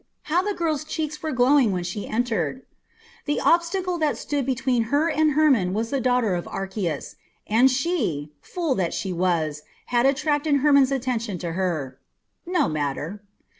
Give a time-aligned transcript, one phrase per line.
[0.23, 2.63] How the girl's cheeks were glowing when she entered!
[3.25, 8.31] The obstacle that stood between her and Hermon was the daughter of Archias, and she,
[8.41, 9.61] fool that she was,
[9.93, 11.99] had attracted Hermon's attention to her.
[12.47, 13.21] No matter!